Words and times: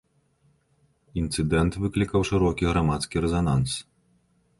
Інцыдэнт 1.21 1.73
выклікаў 1.83 2.25
шырокі 2.31 2.65
грамадскі 2.71 3.15
рэзананс. 3.27 3.71